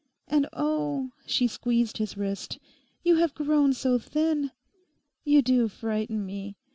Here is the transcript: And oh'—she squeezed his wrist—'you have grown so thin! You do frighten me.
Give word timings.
And 0.27 0.49
oh'—she 0.53 1.45
squeezed 1.45 1.99
his 1.99 2.17
wrist—'you 2.17 3.17
have 3.17 3.35
grown 3.35 3.71
so 3.73 3.99
thin! 3.99 4.49
You 5.23 5.43
do 5.43 5.67
frighten 5.67 6.25
me. 6.25 6.55